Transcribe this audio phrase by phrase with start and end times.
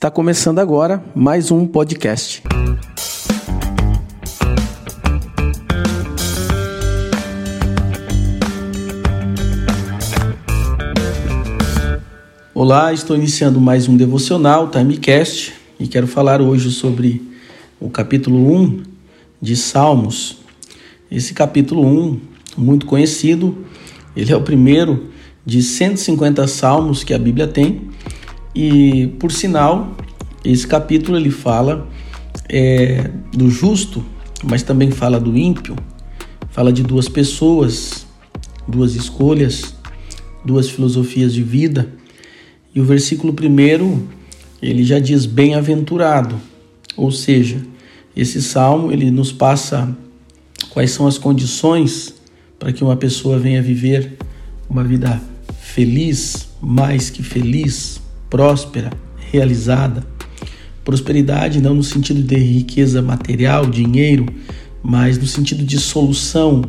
[0.00, 2.42] Está começando agora mais um podcast.
[12.54, 17.20] Olá, estou iniciando mais um devocional Timecast e quero falar hoje sobre
[17.78, 18.82] o capítulo 1
[19.38, 20.38] de Salmos.
[21.10, 22.20] Esse capítulo 1,
[22.56, 23.66] muito conhecido,
[24.16, 25.10] ele é o primeiro
[25.44, 27.89] de 150 salmos que a Bíblia tem
[28.54, 29.96] e, por sinal,
[30.44, 31.88] esse capítulo ele fala
[32.48, 34.04] é, do justo,
[34.42, 35.76] mas também fala do ímpio,
[36.50, 38.06] fala de duas pessoas,
[38.66, 39.74] duas escolhas,
[40.44, 41.92] duas filosofias de vida.
[42.74, 44.08] E o versículo primeiro
[44.62, 46.36] ele já diz bem-aventurado,
[46.96, 47.62] ou seja,
[48.14, 49.96] esse salmo ele nos passa
[50.70, 52.14] quais são as condições
[52.58, 54.18] para que uma pessoa venha viver
[54.68, 55.20] uma vida
[55.60, 57.99] feliz, mais que feliz,
[58.30, 58.90] próspera,
[59.30, 60.06] realizada.
[60.84, 64.26] Prosperidade não no sentido de riqueza material, dinheiro,
[64.82, 66.62] mas no sentido de solução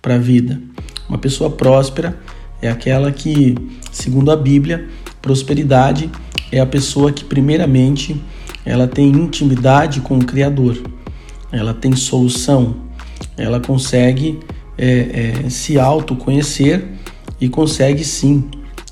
[0.00, 0.60] para a vida.
[1.08, 2.16] Uma pessoa próspera
[2.60, 3.54] é aquela que,
[3.90, 4.86] segundo a Bíblia,
[5.20, 6.10] prosperidade
[6.52, 8.14] é a pessoa que primeiramente
[8.64, 10.80] ela tem intimidade com o Criador,
[11.50, 12.76] ela tem solução,
[13.36, 14.38] ela consegue
[14.78, 16.84] é, é, se autoconhecer
[17.40, 18.48] e consegue sim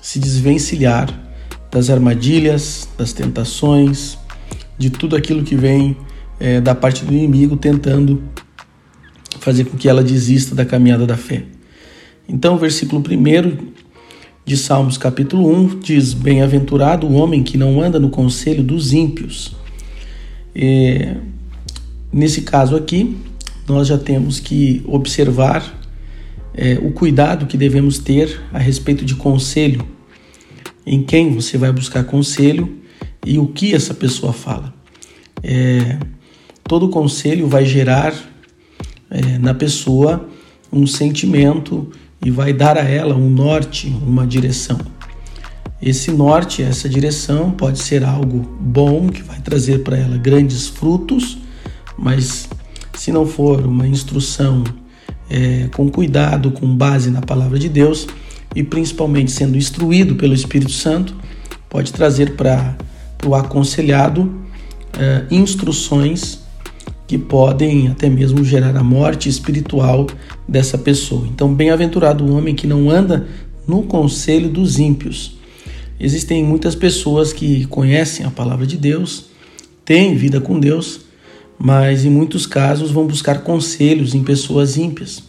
[0.00, 1.27] se desvencilhar
[1.70, 4.18] das armadilhas, das tentações,
[4.78, 5.96] de tudo aquilo que vem
[6.40, 8.22] é, da parte do inimigo tentando
[9.40, 11.44] fazer com que ela desista da caminhada da fé.
[12.28, 13.68] Então, o versículo 1
[14.44, 19.56] de Salmos, capítulo 1, diz: Bem-aventurado o homem que não anda no conselho dos ímpios.
[20.54, 21.14] E,
[22.12, 23.16] nesse caso aqui,
[23.68, 25.78] nós já temos que observar
[26.54, 29.86] é, o cuidado que devemos ter a respeito de conselho,
[30.88, 32.78] em quem você vai buscar conselho
[33.24, 34.72] e o que essa pessoa fala.
[35.42, 35.98] É,
[36.64, 38.14] todo conselho vai gerar
[39.10, 40.28] é, na pessoa
[40.72, 41.90] um sentimento
[42.24, 44.78] e vai dar a ela um norte, uma direção.
[45.80, 51.38] Esse norte, essa direção pode ser algo bom que vai trazer para ela grandes frutos,
[51.96, 52.48] mas
[52.94, 54.64] se não for uma instrução
[55.30, 58.08] é, com cuidado, com base na palavra de Deus
[58.54, 61.14] e principalmente sendo instruído pelo Espírito Santo,
[61.68, 62.76] pode trazer para
[63.26, 64.42] o aconselhado
[64.98, 66.40] é, instruções
[67.06, 70.06] que podem até mesmo gerar a morte espiritual
[70.46, 71.26] dessa pessoa.
[71.26, 73.26] Então, bem-aventurado o homem que não anda
[73.66, 75.38] no conselho dos ímpios.
[75.98, 79.26] Existem muitas pessoas que conhecem a palavra de Deus,
[79.84, 81.00] têm vida com Deus,
[81.58, 85.24] mas em muitos casos vão buscar conselhos em pessoas ímpias,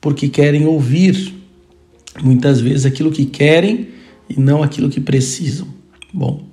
[0.00, 1.32] porque querem ouvir
[2.22, 3.88] muitas vezes aquilo que querem
[4.28, 5.66] e não aquilo que precisam.
[6.12, 6.44] Bom,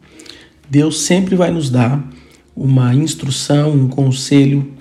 [0.70, 2.10] Deus sempre vai nos dar
[2.56, 4.72] uma instrução, um conselho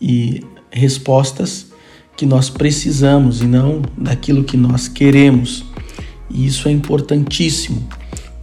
[0.00, 1.66] e respostas
[2.16, 5.64] que nós precisamos e não daquilo que nós queremos.
[6.30, 7.86] E isso é importantíssimo.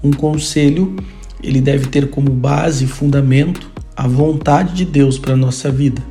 [0.04, 0.96] Um conselho,
[1.42, 6.02] ele deve ter como base, fundamento a vontade de Deus para a nossa vida,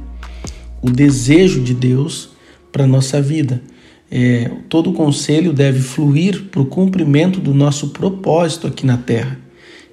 [0.80, 2.30] o desejo de Deus
[2.70, 3.62] para a nossa vida.
[4.14, 9.40] É, todo o conselho deve fluir para o cumprimento do nosso propósito aqui na Terra.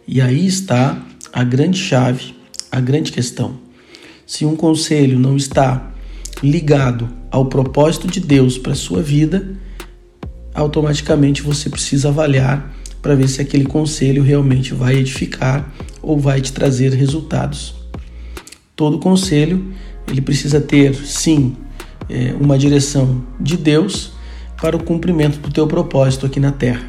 [0.06, 2.36] E aí está a grande chave,
[2.70, 3.58] a grande questão.
[4.26, 5.94] Se um conselho não está
[6.44, 9.56] ligado ao propósito de Deus para a sua vida,
[10.54, 16.52] automaticamente você precisa avaliar para ver se aquele conselho realmente vai edificar ou vai te
[16.52, 17.80] trazer resultados
[18.80, 19.74] todo conselho
[20.08, 21.54] ele precisa ter sim
[22.10, 24.14] é, uma direção de Deus
[24.62, 26.82] para o cumprimento do teu propósito aqui na Terra.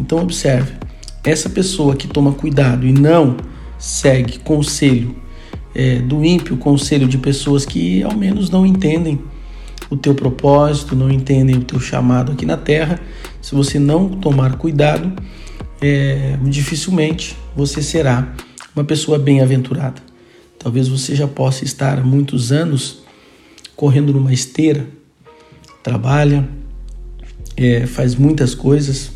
[0.00, 0.72] Então observe,
[1.24, 3.36] essa pessoa que toma cuidado e não
[3.78, 5.16] segue conselho
[5.74, 9.20] é, do ímpio, conselho de pessoas que ao menos não entendem
[9.90, 13.00] o teu propósito, não entendem o teu chamado aqui na Terra,
[13.40, 15.12] se você não tomar cuidado,
[15.80, 18.34] é, dificilmente você será
[18.74, 20.02] uma pessoa bem-aventurada.
[20.58, 23.02] Talvez você já possa estar muitos anos
[23.78, 24.86] correndo numa esteira,
[25.82, 26.46] trabalha,
[27.56, 29.12] é, faz muitas coisas,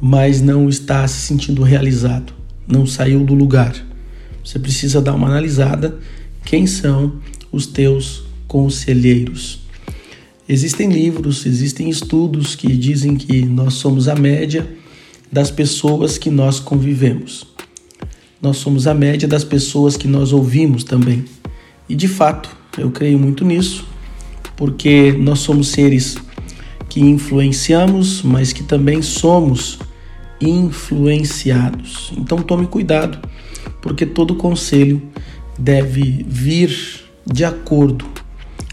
[0.00, 2.32] mas não está se sentindo realizado,
[2.66, 3.76] não saiu do lugar.
[4.42, 5.98] Você precisa dar uma analisada
[6.44, 7.20] quem são
[7.52, 9.60] os teus conselheiros.
[10.48, 14.66] Existem livros, existem estudos que dizem que nós somos a média
[15.30, 17.54] das pessoas que nós convivemos
[18.44, 21.24] nós somos a média das pessoas que nós ouvimos também.
[21.88, 23.86] E de fato, eu creio muito nisso,
[24.56, 26.16] porque nós somos seres
[26.88, 29.78] que influenciamos, mas que também somos
[30.40, 32.12] influenciados.
[32.16, 33.18] Então tome cuidado
[33.80, 35.02] porque todo conselho
[35.58, 36.74] deve vir
[37.26, 38.04] de acordo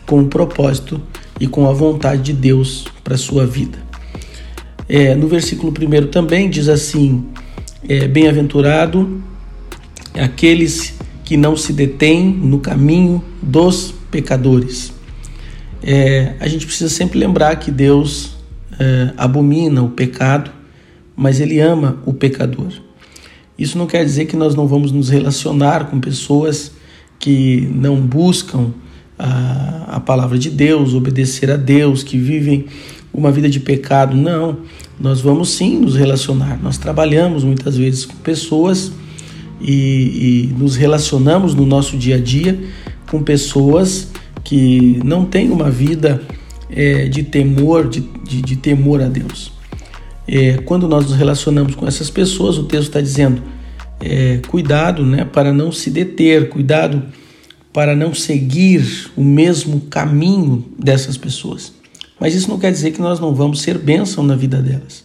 [0.05, 1.01] com o propósito
[1.39, 3.77] e com a vontade de Deus para sua vida.
[4.87, 7.25] É, no versículo 1 também diz assim:
[7.87, 9.21] é, Bem-aventurado
[10.13, 10.93] aqueles
[11.31, 14.91] que não se detêm no caminho dos pecadores.
[15.81, 18.35] É, a gente precisa sempre lembrar que Deus
[18.77, 20.51] é, abomina o pecado,
[21.15, 22.73] mas Ele ama o pecador.
[23.57, 26.73] Isso não quer dizer que nós não vamos nos relacionar com pessoas
[27.17, 28.73] que não buscam
[29.17, 32.65] a, a palavra de Deus, obedecer a Deus, que vivem
[33.13, 34.17] uma vida de pecado.
[34.17, 34.57] Não,
[34.99, 36.59] nós vamos sim nos relacionar.
[36.61, 38.91] Nós trabalhamos muitas vezes com pessoas
[39.61, 42.59] e, e nos relacionamos no nosso dia a dia
[43.09, 44.09] com pessoas
[44.43, 46.21] que não têm uma vida
[46.69, 49.51] é, de temor, de, de, de, temor a Deus.
[50.27, 53.41] É, quando nós nos relacionamos com essas pessoas, o texto está dizendo
[53.99, 57.03] é, cuidado né, para não se deter, cuidado
[57.73, 61.73] para não seguir o mesmo caminho dessas pessoas.
[62.19, 65.03] Mas isso não quer dizer que nós não vamos ser bênção na vida delas.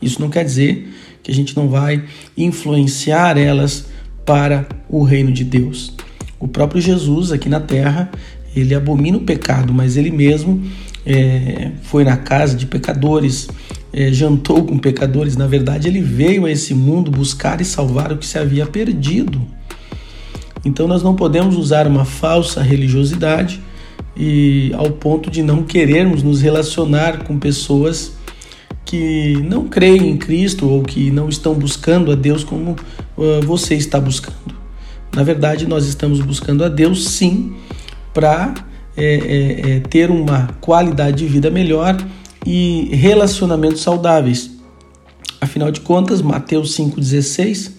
[0.00, 0.88] Isso não quer dizer
[1.22, 2.04] que a gente não vai
[2.36, 3.86] influenciar elas
[4.24, 5.94] para o reino de Deus.
[6.38, 8.10] O próprio Jesus aqui na terra,
[8.54, 10.62] ele abomina o pecado, mas ele mesmo
[11.06, 13.48] é, foi na casa de pecadores,
[13.92, 15.36] é, jantou com pecadores.
[15.36, 19.40] Na verdade, ele veio a esse mundo buscar e salvar o que se havia perdido.
[20.64, 23.60] Então, nós não podemos usar uma falsa religiosidade
[24.16, 28.12] e ao ponto de não querermos nos relacionar com pessoas
[28.92, 32.72] que não creem em Cristo ou que não estão buscando a Deus como
[33.16, 34.54] uh, você está buscando.
[35.16, 37.54] Na verdade, nós estamos buscando a Deus sim
[38.12, 38.52] para
[38.94, 41.96] é, é, é, ter uma qualidade de vida melhor
[42.44, 44.50] e relacionamentos saudáveis.
[45.40, 47.70] Afinal de contas, Mateus 5,16,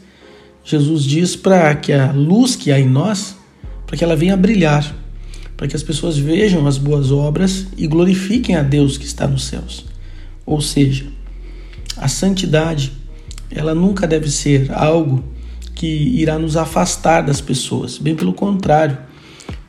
[0.63, 3.36] Jesus diz para que a luz que há em nós,
[3.86, 4.95] para que ela venha brilhar,
[5.56, 9.44] para que as pessoas vejam as boas obras e glorifiquem a Deus que está nos
[9.44, 9.92] céus.
[10.45, 11.05] Ou seja,
[11.97, 12.91] a santidade,
[13.49, 15.23] ela nunca deve ser algo
[15.75, 17.97] que irá nos afastar das pessoas.
[17.97, 18.97] Bem pelo contrário,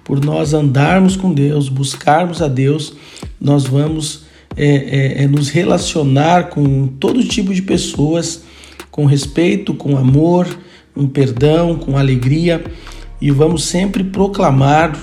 [0.04, 2.94] por nós andarmos com Deus, buscarmos a Deus,
[3.40, 4.24] nós vamos
[4.56, 8.42] é, é, é, nos relacionar com todo tipo de pessoas,
[8.90, 10.46] com respeito, com amor,
[10.94, 12.62] com perdão, com alegria,
[13.20, 14.96] e vamos sempre proclamar,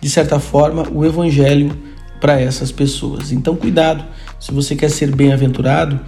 [0.00, 1.76] de certa forma, o Evangelho
[2.20, 3.30] para essas pessoas.
[3.30, 4.04] Então, cuidado
[4.38, 6.00] se você quer ser bem-aventurado,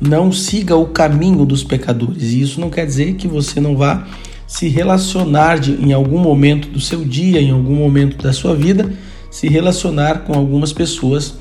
[0.00, 2.32] não siga o caminho dos pecadores.
[2.32, 4.06] E isso não quer dizer que você não vá
[4.46, 8.90] se relacionar de, em algum momento do seu dia, em algum momento da sua vida,
[9.30, 11.34] se relacionar com algumas pessoas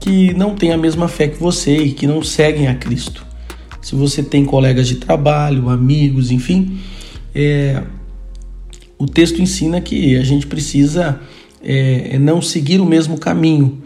[0.00, 3.24] que não têm a mesma fé que você e que não seguem a Cristo.
[3.80, 6.78] Se você tem colegas de trabalho, amigos, enfim,
[7.34, 7.82] é,
[8.98, 11.20] o texto ensina que a gente precisa
[11.62, 13.80] é, não seguir o mesmo caminho,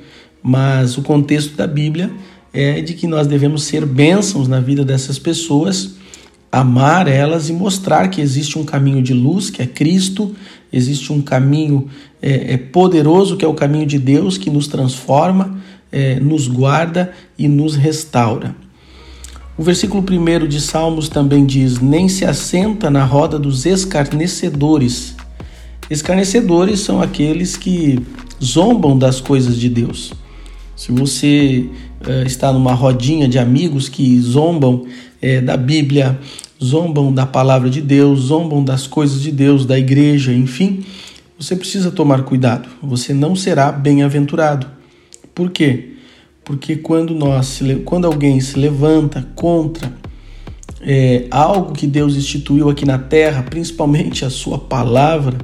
[0.47, 2.13] mas o contexto da Bíblia
[2.53, 5.95] é de que nós devemos ser bênçãos na vida dessas pessoas,
[6.53, 10.37] amar elas e mostrar que existe um caminho de luz, que é Cristo,
[10.71, 11.89] existe um caminho
[12.21, 15.59] é, é poderoso, que é o caminho de Deus, que nos transforma,
[15.91, 18.55] é, nos guarda e nos restaura.
[19.57, 25.17] O versículo 1 de Salmos também diz: Nem se assenta na roda dos escarnecedores.
[25.89, 27.99] Escarnecedores são aqueles que
[28.43, 30.13] zombam das coisas de Deus.
[30.77, 31.69] Se você
[32.07, 34.87] uh, está numa rodinha de amigos que zombam
[35.23, 36.19] é, da Bíblia,
[36.63, 40.85] zombam da palavra de Deus, zombam das coisas de Deus, da igreja, enfim,
[41.39, 42.69] você precisa tomar cuidado.
[42.83, 44.67] Você não será bem-aventurado.
[45.35, 45.95] Por quê?
[46.45, 49.93] Porque quando nós, quando alguém se levanta contra
[50.81, 55.39] é, algo que Deus instituiu aqui na terra, principalmente a sua palavra,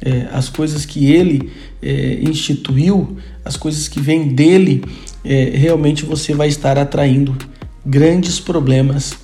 [0.00, 1.50] é, as coisas que ele
[1.82, 4.84] é, instituiu, as coisas que vêm dele,
[5.24, 7.36] é, realmente você vai estar atraindo
[7.84, 9.14] grandes problemas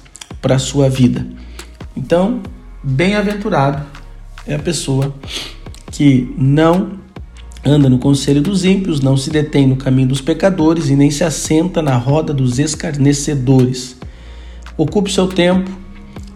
[0.40, 1.26] para a sua vida.
[1.96, 2.42] Então,
[2.82, 3.84] bem-aventurado
[4.46, 5.14] é a pessoa
[5.90, 6.98] que não
[7.64, 11.24] anda no conselho dos ímpios, não se detém no caminho dos pecadores e nem se
[11.24, 13.96] assenta na roda dos escarnecedores.
[14.76, 15.70] Ocupe seu tempo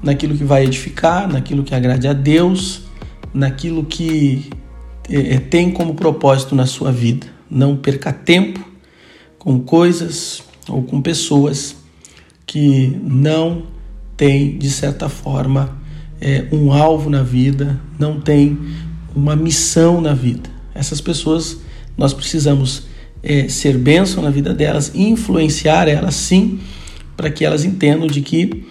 [0.03, 2.83] naquilo que vai edificar, naquilo que agrade a Deus,
[3.33, 4.51] naquilo que
[5.09, 7.27] é, é, tem como propósito na sua vida.
[7.51, 8.65] Não perca tempo
[9.39, 11.77] com coisas ou com pessoas
[12.47, 13.65] que não
[14.17, 15.79] têm, de certa forma,
[16.21, 18.59] é, um alvo na vida, não têm
[19.15, 20.51] uma missão na vida.
[20.75, 21.59] Essas pessoas
[21.97, 22.85] nós precisamos
[23.23, 26.61] é, ser bênção na vida delas, influenciar elas sim,
[27.17, 28.65] para que elas entendam de que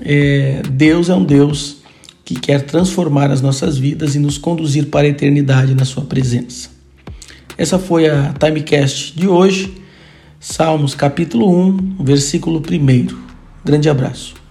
[0.00, 1.83] é, Deus é um Deus
[2.24, 6.70] que quer transformar as nossas vidas e nos conduzir para a eternidade na Sua presença.
[7.56, 9.74] Essa foi a Timecast de hoje,
[10.40, 13.16] Salmos capítulo 1, versículo 1.
[13.64, 14.43] Grande abraço.